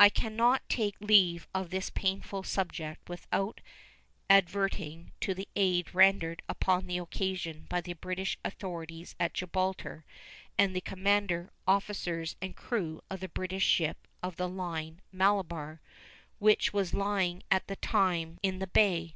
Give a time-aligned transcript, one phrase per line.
[0.00, 3.60] I can not take leave of this painful subject without
[4.28, 10.04] adverting to the aid rendered upon the occasion by the British authorities at Gibraltar
[10.58, 15.80] and the commander, officers, and crew of the British ship of the line the Malabar,
[16.40, 19.14] which was lying at the time in the bay.